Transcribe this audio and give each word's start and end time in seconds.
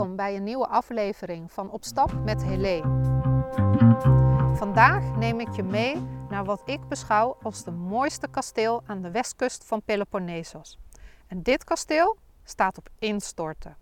Welkom 0.00 0.18
bij 0.18 0.36
een 0.36 0.44
nieuwe 0.44 0.66
aflevering 0.66 1.52
van 1.52 1.70
Op 1.70 1.84
Stap 1.84 2.12
met 2.24 2.42
Helé. 2.42 2.80
Vandaag 4.54 5.16
neem 5.16 5.40
ik 5.40 5.50
je 5.50 5.62
mee 5.62 5.96
naar 6.28 6.44
wat 6.44 6.62
ik 6.64 6.88
beschouw 6.88 7.36
als 7.42 7.64
de 7.64 7.70
mooiste 7.70 8.28
kasteel 8.28 8.82
aan 8.86 9.02
de 9.02 9.10
westkust 9.10 9.64
van 9.64 9.82
Peloponnesos. 9.82 10.78
En 11.26 11.42
dit 11.42 11.64
kasteel 11.64 12.16
staat 12.44 12.78
op 12.78 12.88
instorten. 12.98 13.76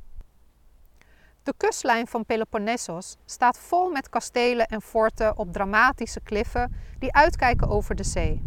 De 1.43 1.55
kustlijn 1.57 2.07
van 2.07 2.25
Peloponnesos 2.25 3.16
staat 3.25 3.59
vol 3.59 3.91
met 3.91 4.09
kastelen 4.09 4.66
en 4.66 4.82
forten 4.82 5.39
op 5.39 5.53
dramatische 5.53 6.21
kliffen 6.21 6.75
die 6.98 7.14
uitkijken 7.14 7.69
over 7.69 7.95
de 7.95 8.05
zee. 8.05 8.43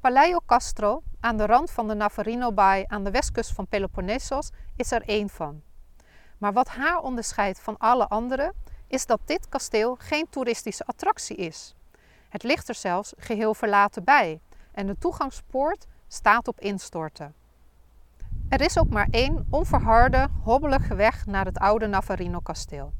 Paleo 0.00 0.40
Castro, 0.46 1.02
aan 1.20 1.36
de 1.36 1.46
rand 1.46 1.70
van 1.70 1.88
de 1.88 1.94
Navarino-baai 1.94 2.84
aan 2.86 3.04
de 3.04 3.10
westkust 3.10 3.52
van 3.52 3.66
Peloponnesos, 3.66 4.50
is 4.76 4.92
er 4.92 5.02
één 5.02 5.28
van. 5.28 5.62
Maar 6.38 6.52
wat 6.52 6.68
haar 6.68 6.98
onderscheidt 6.98 7.60
van 7.60 7.78
alle 7.78 8.08
anderen, 8.08 8.52
is 8.86 9.06
dat 9.06 9.20
dit 9.24 9.48
kasteel 9.48 9.96
geen 9.98 10.26
toeristische 10.30 10.84
attractie 10.84 11.36
is. 11.36 11.74
Het 12.28 12.42
ligt 12.42 12.68
er 12.68 12.74
zelfs 12.74 13.12
geheel 13.16 13.54
verlaten 13.54 14.04
bij 14.04 14.40
en 14.72 14.86
de 14.86 14.98
toegangspoort 14.98 15.86
staat 16.08 16.48
op 16.48 16.60
instorten. 16.60 17.34
Er 18.48 18.60
is 18.60 18.78
ook 18.78 18.88
maar 18.88 19.08
één 19.10 19.46
onverharde, 19.50 20.28
hobbelige 20.42 20.94
weg 20.94 21.26
naar 21.26 21.44
het 21.44 21.58
oude 21.58 21.86
Navarino-kasteel. 21.86 22.92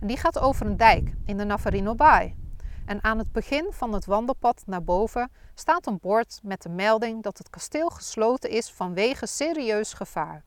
En 0.00 0.06
die 0.06 0.16
gaat 0.16 0.38
over 0.38 0.66
een 0.66 0.76
dijk 0.76 1.12
in 1.24 1.36
de 1.36 1.44
Navarino-baai. 1.44 2.34
En 2.86 3.04
aan 3.04 3.18
het 3.18 3.32
begin 3.32 3.66
van 3.70 3.92
het 3.92 4.06
wandelpad 4.06 4.62
naar 4.66 4.82
boven 4.82 5.30
staat 5.54 5.86
een 5.86 5.98
bord 6.00 6.40
met 6.42 6.62
de 6.62 6.68
melding 6.68 7.22
dat 7.22 7.38
het 7.38 7.50
kasteel 7.50 7.88
gesloten 7.88 8.50
is 8.50 8.70
vanwege 8.70 9.26
serieus 9.26 9.92
gevaar. 9.92 10.44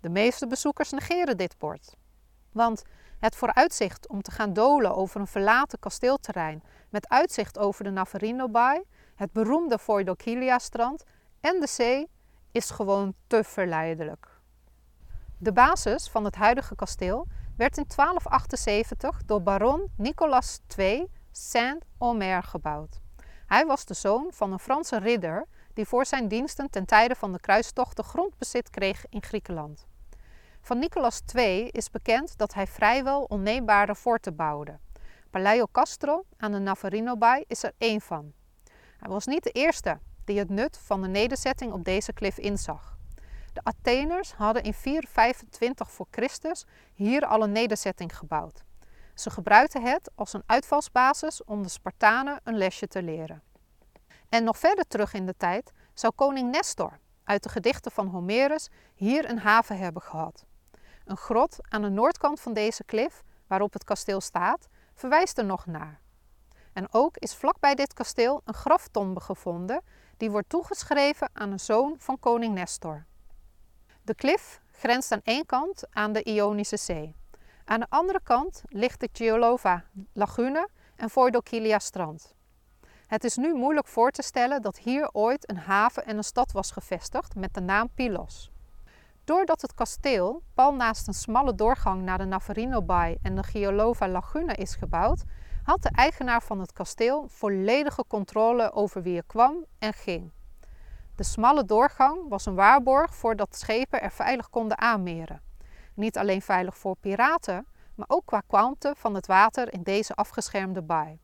De 0.00 0.08
meeste 0.08 0.46
bezoekers 0.46 0.90
negeren 0.90 1.36
dit 1.36 1.58
bord. 1.58 1.96
Want 2.52 2.82
het 3.18 3.36
vooruitzicht 3.36 4.08
om 4.08 4.22
te 4.22 4.30
gaan 4.30 4.52
dolen 4.52 4.94
over 4.94 5.20
een 5.20 5.26
verlaten 5.26 5.78
kasteelterrein 5.78 6.62
met 6.88 7.08
uitzicht 7.08 7.58
over 7.58 7.84
de 7.84 7.90
Navarino-baai, 7.90 8.82
het 9.14 9.32
beroemde 9.32 9.78
Foidoquilia-strand 9.78 11.04
en 11.40 11.60
de 11.60 11.66
zee 11.66 12.08
is 12.52 12.70
gewoon 12.70 13.14
te 13.26 13.44
verleidelijk. 13.44 14.38
De 15.38 15.52
basis 15.52 16.08
van 16.08 16.24
het 16.24 16.34
huidige 16.34 16.74
kasteel 16.74 17.26
werd 17.56 17.76
in 17.76 17.84
1278 17.96 19.24
door 19.26 19.42
baron 19.42 19.92
Nicolas 19.96 20.60
II 20.76 21.06
Saint-Omer 21.30 22.42
gebouwd. 22.42 23.00
Hij 23.46 23.66
was 23.66 23.84
de 23.84 23.94
zoon 23.94 24.26
van 24.32 24.52
een 24.52 24.58
Franse 24.58 24.98
ridder 24.98 25.46
die 25.74 25.84
voor 25.84 26.06
zijn 26.06 26.28
diensten 26.28 26.70
ten 26.70 26.86
tijde 26.86 27.14
van 27.14 27.32
de 27.32 27.40
kruistochten 27.40 28.04
grondbezit 28.04 28.70
kreeg 28.70 29.04
in 29.08 29.22
Griekenland. 29.22 29.86
Van 30.60 30.78
Nicolas 30.78 31.20
II 31.34 31.68
is 31.68 31.90
bekend 31.90 32.38
dat 32.38 32.54
hij 32.54 32.66
vrijwel 32.66 33.22
onneembare 33.22 33.94
forten 33.94 34.36
bouwde. 34.36 34.78
Paleo 35.30 35.66
Castro 35.72 36.24
aan 36.36 36.52
de 36.52 36.58
Navarino-baai 36.58 37.44
is 37.46 37.62
er 37.62 37.72
één 37.78 38.00
van. 38.00 38.32
Hij 38.96 39.10
was 39.10 39.26
niet 39.26 39.42
de 39.42 39.50
eerste 39.50 39.98
die 40.24 40.38
het 40.38 40.50
nut 40.50 40.78
van 40.78 41.02
de 41.02 41.08
nederzetting 41.08 41.72
op 41.72 41.84
deze 41.84 42.12
klif 42.12 42.38
inzag. 42.38 42.98
De 43.52 43.60
Atheners 43.62 44.32
hadden 44.32 44.62
in 44.62 44.74
425 44.74 45.90
voor 45.90 46.06
Christus 46.10 46.66
hier 46.94 47.26
al 47.26 47.42
een 47.42 47.52
nederzetting 47.52 48.16
gebouwd. 48.16 48.64
Ze 49.14 49.30
gebruikten 49.30 49.82
het 49.82 50.10
als 50.14 50.32
een 50.32 50.42
uitvalsbasis 50.46 51.44
om 51.44 51.62
de 51.62 51.68
Spartanen 51.68 52.40
een 52.44 52.56
lesje 52.56 52.86
te 52.86 53.02
leren. 53.02 53.42
En 54.28 54.44
nog 54.44 54.58
verder 54.58 54.84
terug 54.88 55.12
in 55.14 55.26
de 55.26 55.36
tijd 55.36 55.72
zou 55.94 56.12
koning 56.12 56.50
Nestor 56.50 56.98
uit 57.24 57.42
de 57.42 57.48
gedichten 57.48 57.92
van 57.92 58.06
Homerus 58.06 58.68
hier 58.94 59.30
een 59.30 59.38
haven 59.38 59.78
hebben 59.78 60.02
gehad. 60.02 60.44
Een 61.10 61.16
grot 61.16 61.56
aan 61.68 61.82
de 61.82 61.88
noordkant 61.88 62.40
van 62.40 62.52
deze 62.52 62.84
klif, 62.84 63.22
waarop 63.46 63.72
het 63.72 63.84
kasteel 63.84 64.20
staat, 64.20 64.68
verwijst 64.94 65.38
er 65.38 65.44
nog 65.44 65.66
naar. 65.66 66.00
En 66.72 66.92
ook 66.92 67.16
is 67.16 67.34
vlakbij 67.34 67.74
dit 67.74 67.92
kasteel 67.92 68.40
een 68.44 68.54
graftombe 68.54 69.20
gevonden 69.20 69.82
die 70.16 70.30
wordt 70.30 70.48
toegeschreven 70.48 71.30
aan 71.32 71.52
een 71.52 71.60
zoon 71.60 71.94
van 71.98 72.18
koning 72.18 72.54
Nestor. 72.54 73.04
De 74.02 74.14
klif 74.14 74.60
grenst 74.72 75.12
aan 75.12 75.20
één 75.24 75.46
kant 75.46 75.84
aan 75.90 76.12
de 76.12 76.22
Ionische 76.22 76.76
Zee. 76.76 77.14
Aan 77.64 77.80
de 77.80 77.86
andere 77.88 78.20
kant 78.22 78.62
ligt 78.68 79.00
de 79.00 79.08
Giolova 79.12 79.84
lagune 80.12 80.68
en 80.96 81.10
Voidokilia 81.10 81.78
strand. 81.78 82.34
Het 83.06 83.24
is 83.24 83.36
nu 83.36 83.54
moeilijk 83.54 83.86
voor 83.86 84.10
te 84.10 84.22
stellen 84.22 84.62
dat 84.62 84.78
hier 84.78 85.08
ooit 85.12 85.50
een 85.50 85.58
haven 85.58 86.04
en 86.06 86.16
een 86.16 86.24
stad 86.24 86.52
was 86.52 86.70
gevestigd 86.70 87.34
met 87.34 87.54
de 87.54 87.60
naam 87.60 87.88
Pylos. 87.94 88.50
Doordat 89.30 89.60
het 89.60 89.74
kasteel 89.74 90.42
pal 90.54 90.74
naast 90.74 91.08
een 91.08 91.14
smalle 91.14 91.54
doorgang 91.54 92.02
naar 92.02 92.18
de 92.18 92.24
Navarino-baai 92.24 93.16
en 93.22 93.36
de 93.36 93.42
Giolova 93.42 94.08
lagune 94.08 94.54
is 94.54 94.74
gebouwd, 94.74 95.24
had 95.62 95.82
de 95.82 95.88
eigenaar 95.88 96.42
van 96.42 96.60
het 96.60 96.72
kasteel 96.72 97.28
volledige 97.28 98.04
controle 98.08 98.72
over 98.72 99.02
wie 99.02 99.16
er 99.16 99.24
kwam 99.26 99.64
en 99.78 99.92
ging. 99.92 100.32
De 101.16 101.22
smalle 101.22 101.64
doorgang 101.64 102.28
was 102.28 102.46
een 102.46 102.54
waarborg 102.54 103.14
voordat 103.14 103.56
schepen 103.56 104.02
er 104.02 104.10
veilig 104.10 104.50
konden 104.50 104.78
aanmeren. 104.78 105.42
Niet 105.94 106.18
alleen 106.18 106.42
veilig 106.42 106.76
voor 106.76 106.96
piraten, 107.00 107.66
maar 107.94 108.08
ook 108.08 108.26
qua 108.26 108.42
kwante 108.46 108.94
van 108.96 109.14
het 109.14 109.26
water 109.26 109.72
in 109.72 109.82
deze 109.82 110.14
afgeschermde 110.14 110.82
baai. 110.82 111.20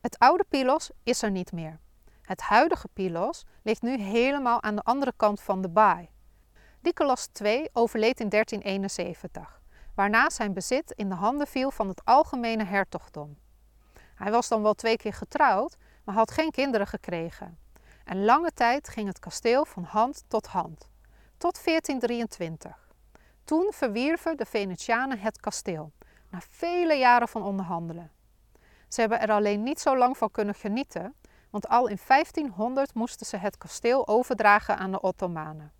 Het 0.00 0.18
oude 0.18 0.44
Pylos 0.48 0.90
is 1.02 1.22
er 1.22 1.30
niet 1.30 1.52
meer. 1.52 1.80
Het 2.22 2.40
huidige 2.40 2.88
Pylos 2.92 3.46
ligt 3.62 3.82
nu 3.82 3.98
helemaal 3.98 4.62
aan 4.62 4.76
de 4.76 4.82
andere 4.82 5.12
kant 5.16 5.40
van 5.40 5.62
de 5.62 5.68
baai. 5.68 6.11
Nicolas 6.82 7.28
II 7.42 7.68
overleed 7.72 8.20
in 8.20 8.28
1371, 8.28 9.60
waarna 9.94 10.30
zijn 10.30 10.52
bezit 10.52 10.90
in 10.90 11.08
de 11.08 11.14
handen 11.14 11.46
viel 11.46 11.70
van 11.70 11.88
het 11.88 12.04
algemene 12.04 12.64
hertogdom. 12.64 13.38
Hij 14.14 14.30
was 14.30 14.48
dan 14.48 14.62
wel 14.62 14.74
twee 14.74 14.96
keer 14.96 15.12
getrouwd, 15.12 15.76
maar 16.04 16.14
had 16.14 16.30
geen 16.30 16.50
kinderen 16.50 16.86
gekregen. 16.86 17.58
En 18.04 18.24
lange 18.24 18.52
tijd 18.52 18.88
ging 18.88 19.06
het 19.06 19.18
kasteel 19.18 19.64
van 19.64 19.82
hand 19.82 20.24
tot 20.28 20.46
hand, 20.46 20.90
tot 21.36 21.64
1423. 21.64 22.88
Toen 23.44 23.72
verwierven 23.72 24.36
de 24.36 24.46
Venetianen 24.46 25.18
het 25.18 25.40
kasteel, 25.40 25.92
na 26.30 26.40
vele 26.48 26.94
jaren 26.94 27.28
van 27.28 27.42
onderhandelen. 27.42 28.10
Ze 28.88 29.00
hebben 29.00 29.20
er 29.20 29.30
alleen 29.30 29.62
niet 29.62 29.80
zo 29.80 29.96
lang 29.96 30.16
van 30.16 30.30
kunnen 30.30 30.54
genieten, 30.54 31.14
want 31.50 31.68
al 31.68 31.86
in 31.86 31.98
1500 32.06 32.94
moesten 32.94 33.26
ze 33.26 33.36
het 33.36 33.58
kasteel 33.58 34.08
overdragen 34.08 34.76
aan 34.78 34.90
de 34.90 35.00
Ottomanen. 35.00 35.72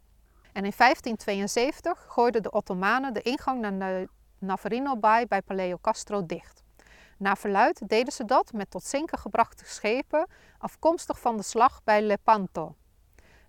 En 0.53 0.65
in 0.65 0.73
1572 0.77 2.05
gooiden 2.09 2.43
de 2.43 2.51
Ottomanen 2.51 3.15
de 3.15 3.23
ingang 3.23 3.61
naar 3.61 3.79
de 3.79 4.09
Navarino-baai 4.39 5.27
bij 5.27 5.43
Paleo 5.43 5.79
Castro 5.81 6.27
dicht. 6.27 6.63
Na 7.17 7.37
verluid 7.37 7.89
deden 7.89 8.13
ze 8.13 8.25
dat 8.25 8.53
met 8.53 8.71
tot 8.71 8.85
zinken 8.85 9.19
gebrachte 9.19 9.65
schepen 9.65 10.27
afkomstig 10.59 11.21
van 11.21 11.37
de 11.37 11.43
slag 11.43 11.81
bij 11.85 12.03
Lepanto. 12.03 12.75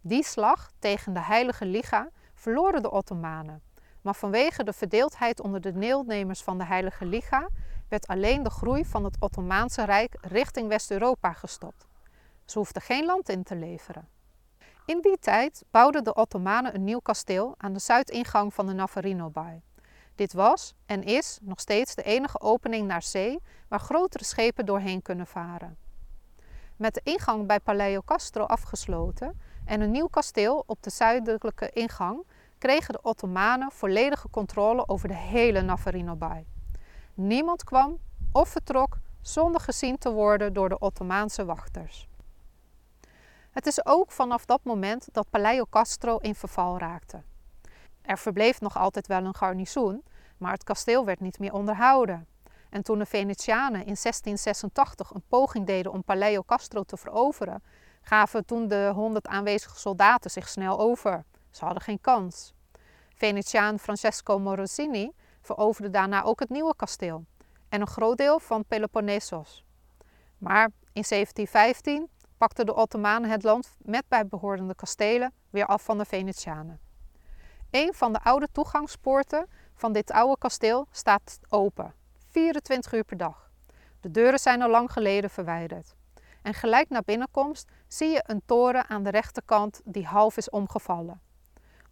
Die 0.01 0.23
slag 0.23 0.71
tegen 0.79 1.13
de 1.13 1.19
Heilige 1.19 1.65
Liga 1.65 2.09
verloren 2.33 2.81
de 2.81 2.91
Ottomanen, 2.91 3.61
maar 4.01 4.15
vanwege 4.15 4.63
de 4.63 4.73
verdeeldheid 4.73 5.41
onder 5.41 5.61
de 5.61 5.71
deelnemers 5.71 6.41
van 6.41 6.57
de 6.57 6.65
Heilige 6.65 7.05
Liga 7.05 7.49
werd 7.89 8.07
alleen 8.07 8.43
de 8.43 8.49
groei 8.49 8.85
van 8.85 9.03
het 9.03 9.15
Ottomaanse 9.19 9.83
Rijk 9.83 10.17
richting 10.21 10.67
West-Europa 10.67 11.33
gestopt. 11.33 11.87
Ze 12.45 12.57
hoefden 12.57 12.81
geen 12.81 13.05
land 13.05 13.29
in 13.29 13.43
te 13.43 13.55
leveren. 13.55 14.07
In 14.85 15.01
die 15.01 15.17
tijd 15.19 15.63
bouwden 15.71 16.03
de 16.03 16.13
Ottomanen 16.13 16.75
een 16.75 16.83
nieuw 16.83 16.99
kasteel 16.99 17.55
aan 17.57 17.73
de 17.73 17.79
zuidingang 17.79 18.53
van 18.53 18.65
de 18.65 18.73
Navarino-baai. 18.73 19.61
Dit 20.15 20.33
was 20.33 20.75
en 20.85 21.03
is 21.03 21.39
nog 21.41 21.59
steeds 21.59 21.95
de 21.95 22.03
enige 22.03 22.39
opening 22.41 22.87
naar 22.87 23.03
zee 23.03 23.39
waar 23.67 23.79
grotere 23.79 24.23
schepen 24.23 24.65
doorheen 24.65 25.01
kunnen 25.01 25.27
varen. 25.27 25.77
Met 26.75 26.93
de 26.93 27.01
ingang 27.03 27.47
bij 27.47 27.59
Paleo 27.59 28.01
Castro 28.05 28.43
afgesloten 28.43 29.39
en 29.65 29.81
een 29.81 29.91
nieuw 29.91 30.07
kasteel 30.07 30.63
op 30.65 30.83
de 30.83 30.89
zuidelijke 30.89 31.69
ingang 31.69 32.23
kregen 32.57 32.93
de 32.93 33.01
Ottomanen 33.01 33.71
volledige 33.71 34.29
controle 34.29 34.87
over 34.87 35.07
de 35.07 35.15
hele 35.15 35.61
Navarino-baai. 35.61 36.45
Niemand 37.13 37.63
kwam 37.63 37.97
of 38.31 38.49
vertrok 38.49 38.97
zonder 39.21 39.61
gezien 39.61 39.97
te 39.97 40.11
worden 40.11 40.53
door 40.53 40.69
de 40.69 40.79
Ottomaanse 40.79 41.45
wachters. 41.45 42.07
Het 43.53 43.67
is 43.67 43.85
ook 43.85 44.11
vanaf 44.11 44.45
dat 44.45 44.63
moment 44.63 45.07
dat 45.11 45.29
Paleo 45.29 45.65
Castro 45.69 46.17
in 46.17 46.35
verval 46.35 46.77
raakte. 46.77 47.23
Er 48.01 48.17
verbleef 48.17 48.61
nog 48.61 48.77
altijd 48.77 49.07
wel 49.07 49.25
een 49.25 49.35
garnizoen, 49.35 50.03
maar 50.37 50.51
het 50.51 50.63
kasteel 50.63 51.05
werd 51.05 51.19
niet 51.19 51.39
meer 51.39 51.53
onderhouden. 51.53 52.27
En 52.69 52.83
toen 52.83 52.99
de 52.99 53.05
Venetianen 53.05 53.79
in 53.79 53.95
1686 54.01 55.11
een 55.11 55.23
poging 55.27 55.65
deden 55.65 55.91
om 55.91 56.03
Paleo 56.03 56.43
Castro 56.43 56.83
te 56.83 56.97
veroveren, 56.97 57.63
gaven 58.01 58.45
toen 58.45 58.67
de 58.67 58.91
100 58.93 59.27
aanwezige 59.27 59.79
soldaten 59.79 60.31
zich 60.31 60.49
snel 60.49 60.79
over. 60.79 61.23
Ze 61.51 61.65
hadden 61.65 61.83
geen 61.83 62.01
kans. 62.01 62.53
Venetiaan 63.15 63.79
Francesco 63.79 64.39
Morosini 64.39 65.11
veroverde 65.41 65.89
daarna 65.89 66.23
ook 66.23 66.39
het 66.39 66.49
nieuwe 66.49 66.75
kasteel 66.75 67.25
en 67.69 67.81
een 67.81 67.87
groot 67.87 68.17
deel 68.17 68.39
van 68.39 68.65
Peloponnesos. 68.65 69.65
Maar 70.37 70.65
in 70.93 71.03
1715 71.07 72.09
pakten 72.43 72.65
de 72.65 72.75
Ottomanen 72.75 73.29
het 73.29 73.43
land 73.43 73.75
met 73.77 74.03
bijbehorende 74.07 74.75
kastelen 74.75 75.33
weer 75.49 75.65
af 75.65 75.83
van 75.83 75.97
de 75.97 76.05
Venetianen. 76.05 76.79
Een 77.71 77.93
van 77.93 78.13
de 78.13 78.23
oude 78.23 78.47
toegangspoorten 78.51 79.47
van 79.75 79.93
dit 79.93 80.11
oude 80.11 80.37
kasteel 80.37 80.87
staat 80.91 81.39
open, 81.49 81.93
24 82.29 82.93
uur 82.93 83.03
per 83.03 83.17
dag. 83.17 83.49
De 84.01 84.11
deuren 84.11 84.39
zijn 84.39 84.61
al 84.61 84.69
lang 84.69 84.91
geleden 84.91 85.29
verwijderd. 85.29 85.95
En 86.41 86.53
gelijk 86.53 86.89
na 86.89 87.01
binnenkomst 87.05 87.71
zie 87.87 88.09
je 88.09 88.23
een 88.25 88.41
toren 88.45 88.89
aan 88.89 89.03
de 89.03 89.09
rechterkant 89.09 89.81
die 89.83 90.05
half 90.05 90.37
is 90.37 90.49
omgevallen. 90.49 91.21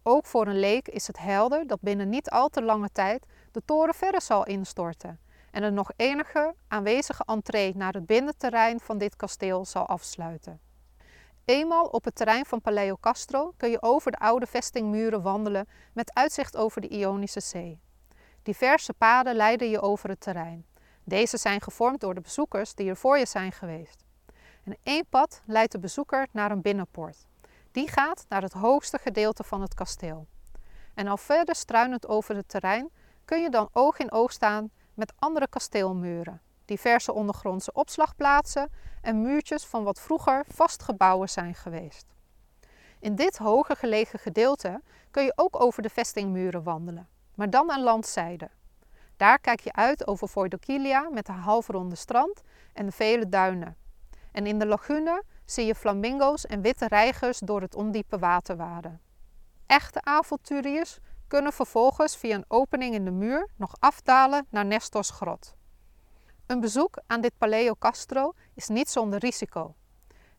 Ook 0.02 0.26
voor 0.26 0.46
een 0.46 0.60
leek 0.60 0.88
is 0.88 1.06
het 1.06 1.18
helder 1.18 1.66
dat 1.66 1.80
binnen 1.80 2.08
niet 2.08 2.30
al 2.30 2.48
te 2.48 2.62
lange 2.62 2.90
tijd 2.92 3.26
de 3.52 3.62
toren 3.64 3.94
verder 3.94 4.22
zal 4.22 4.46
instorten 4.46 5.20
en 5.52 5.62
er 5.62 5.72
nog 5.72 5.90
enige 5.96 6.54
aanwezige 6.68 7.22
entree 7.26 7.76
naar 7.76 7.92
het 7.92 8.06
binnenterrein 8.06 8.80
van 8.80 8.98
dit 8.98 9.16
kasteel 9.16 9.64
zal 9.64 9.86
afsluiten. 9.86 10.60
Eenmaal 11.44 11.84
op 11.84 12.04
het 12.04 12.14
terrein 12.14 12.44
van 12.44 12.60
Paleo 12.60 12.96
Castro 13.00 13.52
kun 13.56 13.70
je 13.70 13.82
over 13.82 14.10
de 14.10 14.18
oude 14.18 14.46
vestingmuren 14.46 15.22
wandelen 15.22 15.68
met 15.92 16.14
uitzicht 16.14 16.56
over 16.56 16.80
de 16.80 16.88
Ionische 16.88 17.40
Zee. 17.40 17.80
Diverse 18.42 18.92
paden 18.92 19.34
leiden 19.34 19.70
je 19.70 19.80
over 19.80 20.08
het 20.08 20.20
terrein. 20.20 20.66
Deze 21.04 21.36
zijn 21.36 21.60
gevormd 21.60 22.00
door 22.00 22.14
de 22.14 22.20
bezoekers 22.20 22.74
die 22.74 22.88
er 22.88 22.96
voor 22.96 23.18
je 23.18 23.26
zijn 23.26 23.52
geweest. 23.52 24.04
En 24.64 24.76
één 24.82 25.06
pad 25.08 25.42
leidt 25.46 25.72
de 25.72 25.78
bezoeker 25.78 26.26
naar 26.30 26.50
een 26.50 26.62
binnenpoort. 26.62 27.26
Die 27.72 27.88
gaat 27.88 28.24
naar 28.28 28.42
het 28.42 28.52
hoogste 28.52 28.98
gedeelte 28.98 29.44
van 29.44 29.60
het 29.60 29.74
kasteel. 29.74 30.26
En 30.94 31.06
al 31.06 31.16
verder 31.16 31.54
struinend 31.54 32.08
over 32.08 32.36
het 32.36 32.48
terrein 32.48 32.90
kun 33.24 33.42
je 33.42 33.50
dan 33.50 33.68
oog 33.72 33.98
in 33.98 34.12
oog 34.12 34.32
staan 34.32 34.70
met 34.94 35.12
andere 35.18 35.48
kasteelmuren, 35.48 36.40
diverse 36.64 37.12
ondergrondse 37.12 37.72
opslagplaatsen 37.72 38.70
en 39.00 39.22
muurtjes 39.22 39.64
van 39.64 39.84
wat 39.84 40.00
vroeger 40.00 40.44
vastgebouwen 40.48 41.28
zijn 41.28 41.54
geweest. 41.54 42.06
In 42.98 43.14
dit 43.14 43.38
hoger 43.38 43.76
gelegen 43.76 44.18
gedeelte 44.18 44.82
kun 45.10 45.24
je 45.24 45.32
ook 45.36 45.60
over 45.62 45.82
de 45.82 45.88
vestingmuren 45.88 46.62
wandelen, 46.62 47.08
maar 47.34 47.50
dan 47.50 47.70
aan 47.70 47.82
landzijde. 47.82 48.50
Daar 49.16 49.38
kijk 49.38 49.60
je 49.60 49.72
uit 49.72 50.06
over 50.06 50.28
Voidokilia 50.28 51.08
met 51.10 51.26
haar 51.26 51.38
halfronde 51.38 51.96
strand 51.96 52.42
en 52.72 52.86
de 52.86 52.92
vele 52.92 53.28
duinen. 53.28 53.76
En 54.32 54.46
in 54.46 54.58
de 54.58 54.66
lagune 54.66 55.22
zie 55.44 55.66
je 55.66 55.74
flamingo's 55.74 56.46
en 56.46 56.60
witte 56.60 56.88
reigers 56.88 57.38
door 57.38 57.60
het 57.60 57.74
ondiepe 57.74 58.18
water 58.18 58.56
waden. 58.56 59.00
Echte 59.66 60.02
avonturiers 60.02 60.98
kunnen 61.32 61.52
vervolgens 61.52 62.16
via 62.16 62.34
een 62.34 62.44
opening 62.48 62.94
in 62.94 63.04
de 63.04 63.10
muur 63.10 63.48
nog 63.56 63.74
afdalen 63.78 64.46
naar 64.50 64.64
Nestors 64.64 65.10
grot. 65.10 65.54
Een 66.46 66.60
bezoek 66.60 66.98
aan 67.06 67.20
dit 67.20 67.38
Paleo 67.38 67.74
Castro 67.78 68.32
is 68.54 68.68
niet 68.68 68.88
zonder 68.90 69.18
risico. 69.18 69.74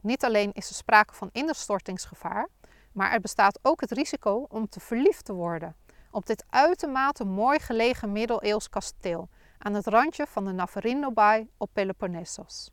Niet 0.01 0.24
alleen 0.24 0.51
is 0.54 0.69
er 0.69 0.75
sprake 0.75 1.13
van 1.13 1.30
innerstortingsgevaar, 1.31 2.50
maar 2.92 3.12
er 3.12 3.19
bestaat 3.19 3.60
ook 3.62 3.81
het 3.81 3.92
risico 3.92 4.45
om 4.50 4.69
te 4.69 4.80
verliefd 4.80 5.25
te 5.25 5.34
worden 5.34 5.75
op 6.12 6.25
dit 6.25 6.45
uitermate 6.50 7.25
mooi 7.25 7.60
gelegen 7.60 8.12
middeleeuws 8.12 8.69
kasteel 8.69 9.30
aan 9.57 9.74
het 9.74 9.88
randje 9.88 10.28
van 10.28 10.46
de 10.46 10.51
Navarino-baai 10.51 11.50
op 11.57 11.69
Peloponnesos. 11.74 12.72